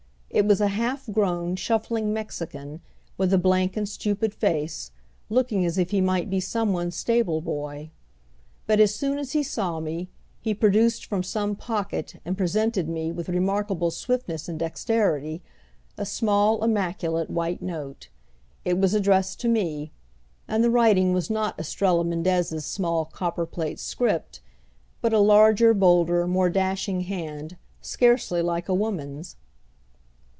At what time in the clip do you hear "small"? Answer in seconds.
16.05-16.63, 22.65-23.03